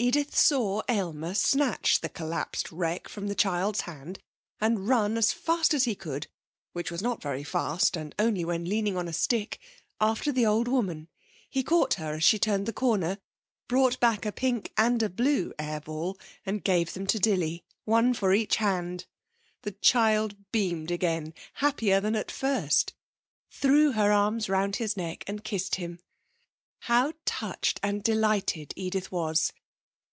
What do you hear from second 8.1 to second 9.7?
only when leaning on a stick)